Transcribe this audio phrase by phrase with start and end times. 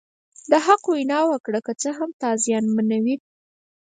[0.51, 3.15] د حق وینا وکړه که څه هم تا زیانمنوي.